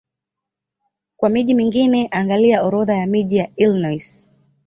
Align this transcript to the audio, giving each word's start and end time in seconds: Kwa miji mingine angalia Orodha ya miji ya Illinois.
Kwa 1.17 1.29
miji 1.29 1.53
mingine 1.53 2.07
angalia 2.11 2.63
Orodha 2.63 2.95
ya 2.95 3.07
miji 3.07 3.37
ya 3.37 3.49
Illinois. 3.55 4.27